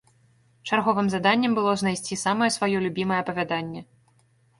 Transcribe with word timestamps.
Чарговым 0.69 1.09
заданнем 1.13 1.53
было 1.59 1.71
знайсці 1.81 2.17
самае 2.21 2.47
сваё 2.57 2.77
любімае 2.87 3.19
апавяданне. 3.25 3.83